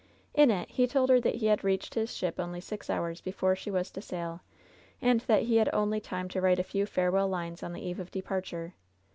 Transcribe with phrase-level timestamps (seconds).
[0.33, 3.55] In it he told her that he had reached his ship only six hours before
[3.55, 4.41] she was to sail,
[4.99, 7.99] and that he had only time to write a few farewell lines on the eve
[7.99, 8.73] of departure.